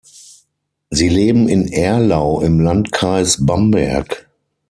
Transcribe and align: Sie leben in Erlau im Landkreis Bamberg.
Sie 0.89 1.09
leben 1.09 1.47
in 1.47 1.67
Erlau 1.67 2.41
im 2.41 2.59
Landkreis 2.59 3.45
Bamberg. 3.45 4.27